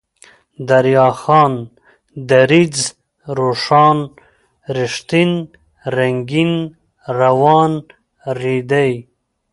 [0.69, 1.53] دريا خان،
[2.31, 2.75] دريځ،
[3.37, 3.97] روښان،
[4.77, 5.31] رښتين،
[5.95, 6.53] رنگين،
[7.19, 7.71] روان،
[8.41, 8.91] ريدی